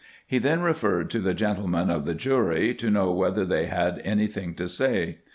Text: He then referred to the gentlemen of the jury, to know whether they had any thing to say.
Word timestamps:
He 0.25 0.39
then 0.39 0.63
referred 0.63 1.11
to 1.11 1.19
the 1.19 1.35
gentlemen 1.35 1.91
of 1.91 2.05
the 2.05 2.15
jury, 2.15 2.73
to 2.73 2.89
know 2.89 3.11
whether 3.11 3.45
they 3.45 3.67
had 3.67 4.01
any 4.03 4.25
thing 4.25 4.55
to 4.55 4.67
say. 4.67 5.19